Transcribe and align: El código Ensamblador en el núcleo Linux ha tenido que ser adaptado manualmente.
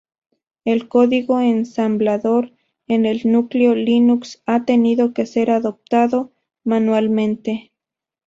El 0.65 0.87
código 0.89 1.39
Ensamblador 1.41 2.53
en 2.87 3.05
el 3.05 3.21
núcleo 3.31 3.75
Linux 3.75 4.41
ha 4.47 4.65
tenido 4.65 5.13
que 5.13 5.27
ser 5.27 5.51
adaptado 5.51 6.31
manualmente. 6.63 7.71